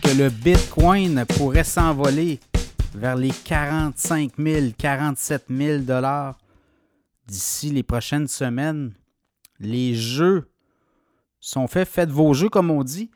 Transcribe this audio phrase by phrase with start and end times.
[0.00, 2.40] que le Bitcoin pourrait s'envoler
[2.94, 6.38] vers les 45 000, 47 000 dollars
[7.26, 8.92] d'ici les prochaines semaines.
[9.60, 10.50] Les jeux
[11.40, 11.88] sont faits.
[11.88, 13.10] Faites vos jeux, comme on dit.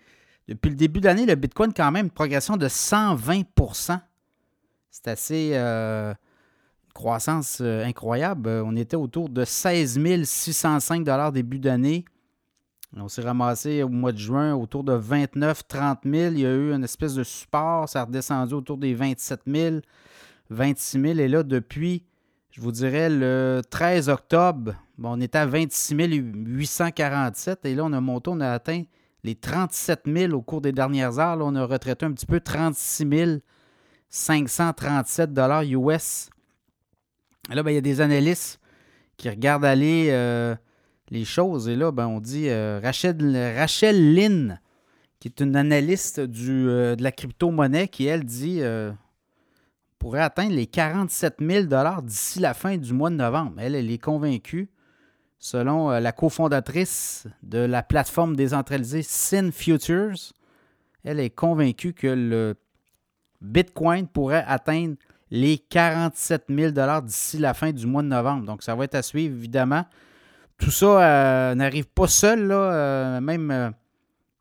[0.48, 3.98] Depuis le début de l'année, le Bitcoin, quand même, une progression de 120%
[4.90, 5.50] C'est assez.
[5.54, 6.14] Euh,
[6.92, 8.48] croissance euh, incroyable.
[8.64, 12.04] On était autour de 16 605 début d'année.
[12.96, 16.32] On s'est ramassé au mois de juin autour de 29, 30 000.
[16.32, 17.88] Il y a eu une espèce de support.
[17.88, 19.76] Ça a redescendu autour des 27 000,
[20.50, 21.18] 26 000.
[21.18, 22.04] Et là, depuis,
[22.50, 27.64] je vous dirais, le 13 octobre, on était à 26 847.
[27.64, 28.82] Et là, on a monté, on a atteint
[29.24, 31.36] les 37 000 au cours des dernières heures.
[31.36, 33.40] Là, on a retraité un petit peu 36
[34.10, 35.30] 537
[35.70, 36.28] US.
[37.50, 38.60] Et là, ben, il y a des analystes
[39.16, 40.08] qui regardent aller.
[40.10, 40.54] Euh,
[41.12, 41.68] les choses.
[41.68, 44.60] Et là, ben, on dit euh, Rachel, Rachel Lynn,
[45.20, 48.90] qui est une analyste euh, de la crypto-monnaie, qui, elle, dit euh,
[49.98, 51.66] pourrait atteindre les 47 000
[52.02, 53.52] d'ici la fin du mois de novembre.
[53.58, 54.70] Elle, elle est convaincue,
[55.38, 60.32] selon la cofondatrice de la plateforme décentralisée Sin Futures,
[61.04, 62.54] elle est convaincue que le
[63.40, 64.94] Bitcoin pourrait atteindre
[65.30, 68.46] les 47 000 d'ici la fin du mois de novembre.
[68.46, 69.84] Donc, ça va être à suivre, évidemment.
[70.62, 72.52] Tout ça euh, n'arrive pas seul.
[72.52, 73.70] Euh, même, euh,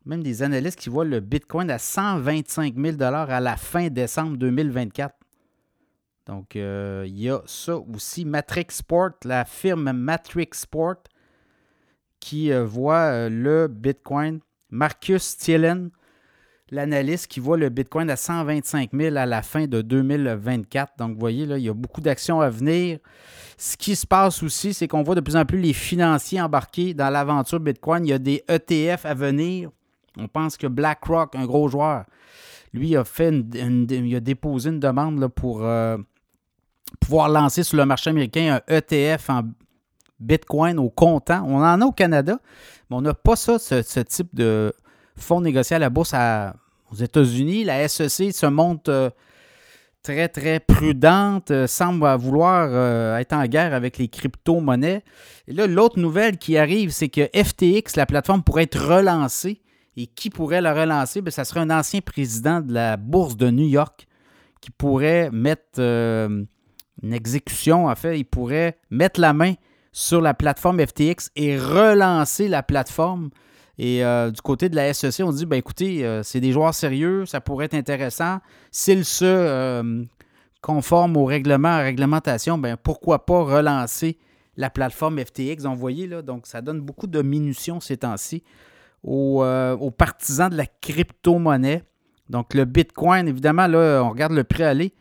[0.06, 5.16] même des analystes qui voient le Bitcoin à 125 000 à la fin décembre 2024.
[6.28, 8.24] Donc, il y a ça aussi.
[8.26, 10.98] Matrix Sport, la firme Matrix Sport,
[12.20, 14.42] qui voit le Bitcoin.
[14.70, 15.90] Marcus Thielen,
[16.72, 20.94] l'analyste qui voit le Bitcoin à 125 000 à la fin de 2024.
[20.98, 23.00] Donc, vous voyez, là, il y a beaucoup d'actions à venir.
[23.58, 26.94] Ce qui se passe aussi, c'est qu'on voit de plus en plus les financiers embarqués
[26.94, 28.06] dans l'aventure Bitcoin.
[28.06, 29.70] Il y a des ETF à venir.
[30.18, 32.06] On pense que BlackRock, un gros joueur,
[32.74, 35.98] lui a fait il a déposé une demande pour euh,
[37.00, 39.42] pouvoir lancer sur le marché américain un ETF en
[40.20, 41.44] Bitcoin au comptant.
[41.46, 42.40] On en a au Canada,
[42.90, 44.74] mais on n'a pas ça, ce, type de
[45.22, 46.14] fonds négocié à la bourse
[46.92, 47.64] aux États-Unis.
[47.64, 49.10] La SEC se monte euh,
[50.04, 55.04] très, très prudente, euh, semble vouloir euh, être en guerre avec les crypto-monnaies.
[55.48, 59.62] Et là, l'autre nouvelle qui arrive, c'est que FTX, la plateforme, pourrait être relancée.
[59.98, 61.22] Et qui pourrait la relancer?
[61.22, 64.08] Bien, ça serait un ancien président de la bourse de New York
[64.62, 66.48] qui pourrait mettre une
[67.14, 69.56] exécution, en fait, il pourrait mettre la main
[69.92, 73.30] sur la plateforme FTX et relancer la plateforme
[73.84, 76.76] et euh, du côté de la SEC, on dit ben écoutez, euh, c'est des joueurs
[76.76, 78.38] sérieux, ça pourrait être intéressant.
[78.70, 80.04] S'ils se euh,
[80.62, 84.20] conforment au règlement, à la réglementation, ben pourquoi pas relancer
[84.56, 85.64] la plateforme FTX.
[85.64, 88.44] Donc, vous voyez, là, donc ça donne beaucoup de munitions ces temps-ci
[89.02, 89.44] aux,
[89.98, 91.82] partisans de la crypto-monnaie.
[92.30, 94.94] Donc, le Bitcoin, évidemment, là, on regarde le prix aller.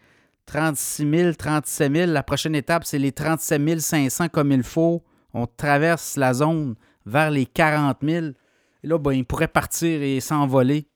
[0.47, 2.11] 36 000, 37 000.
[2.11, 5.03] La prochaine étape, c'est les 37 500 comme il faut.
[5.35, 8.27] On traverse la zone vers les 40 000.
[8.83, 10.87] Et là, ben, il pourrait partir et s'envoler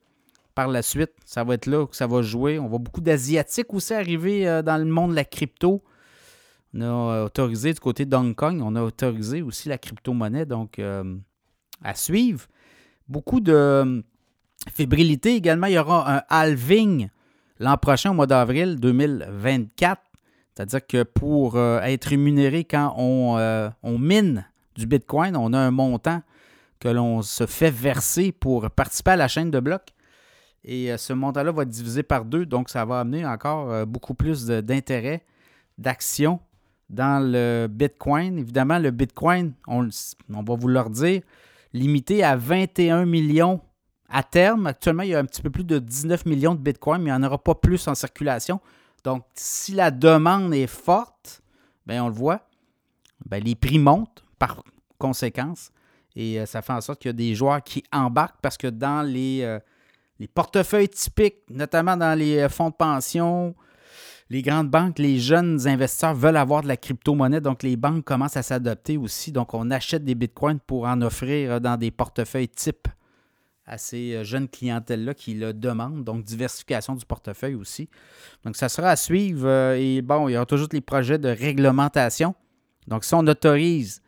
[0.55, 1.13] par la suite.
[1.25, 2.59] Ça va être là que ça va jouer.
[2.59, 5.83] On voit beaucoup d'Asiatiques aussi arriver euh, dans le monde de la crypto.
[6.75, 10.79] On a euh, autorisé du côté d'Hong Kong, on a autorisé aussi la crypto-monnaie, donc
[10.79, 11.17] euh,
[11.83, 12.47] à suivre.
[13.09, 14.03] Beaucoup de
[14.73, 15.67] fébrilité également.
[15.67, 17.09] Il y aura un halving
[17.61, 20.01] l'an prochain, au mois d'avril 2024.
[20.55, 23.37] C'est-à-dire que pour être rémunéré quand on,
[23.83, 24.47] on, mine
[24.77, 26.23] du Bitcoin, on a un montant
[26.85, 29.95] que l'on se fait verser pour participer à la chaîne de blocs.
[30.65, 33.87] Et euh, ce montant-là va être divisé par deux, donc ça va amener encore euh,
[33.87, 35.25] beaucoup plus d'intérêt,
[35.79, 36.41] d'action
[36.91, 38.39] dans le Bitcoin.
[38.39, 39.89] Évidemment, le Bitcoin, on,
[40.29, 41.23] va vous le dire,
[41.73, 43.63] limité à 21 millions
[44.11, 44.67] à terme.
[44.67, 47.15] Actuellement, il y a un petit peu plus de 19 millions de Bitcoin, mais il
[47.15, 48.61] n'y en aura pas plus en circulation.
[49.05, 51.41] Donc, si la demande est forte,
[51.87, 52.47] bien, on le voit,
[53.25, 54.63] bien, les prix montent par
[54.99, 55.71] conséquence.
[56.17, 58.69] Et euh, ça fait en sorte qu'il y a des joueurs qui embarquent parce que
[58.69, 59.59] dans les, euh,
[60.21, 63.55] les portefeuilles typiques, notamment dans les euh, fonds de pension,
[64.31, 67.41] les grandes banques, les jeunes investisseurs veulent avoir de la crypto-monnaie.
[67.41, 69.33] Donc, les banques commencent à s'adapter aussi.
[69.33, 72.89] Donc, on achète des bitcoins pour en offrir dans des portefeuilles types
[73.67, 76.05] à ces jeunes clientèles-là qui le demandent.
[76.05, 77.91] Donc, diversification du portefeuille aussi.
[78.45, 79.75] Donc, ça sera à suivre.
[79.75, 82.35] Et bon, il y aura toujours les projets de réglementation.
[82.89, 84.01] Donc, si on autorise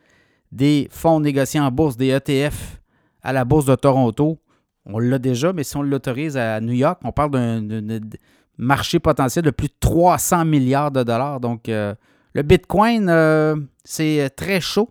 [0.51, 2.81] des fonds négociés en bourse, des ETF
[3.21, 4.39] à la bourse de Toronto.
[4.85, 7.99] On l'a déjà, mais si on l'autorise à New York, on parle d'un
[8.57, 11.39] marché potentiel de plus de 300 milliards de dollars.
[11.39, 11.93] Donc, euh,
[12.33, 14.89] le Bitcoin, euh, c'est très chaud.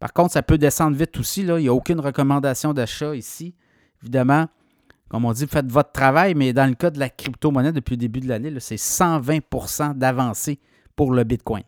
[0.00, 1.42] Par contre, ça peut descendre vite aussi.
[1.42, 3.54] Il n'y a aucune recommandation d'achat ici.
[4.02, 4.46] Évidemment,
[5.08, 7.98] Comme on dit, faites votre travail, mais dans le cas de la crypto-monnaie, depuis le
[7.98, 10.58] début de l'année, c'est 120% d'avancée
[10.96, 11.62] pour le Bitcoin.